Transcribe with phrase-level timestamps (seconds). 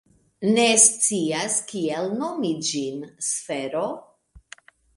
[0.53, 3.07] Ne scias kiel nomi ĝin.
[3.29, 3.87] Sfero.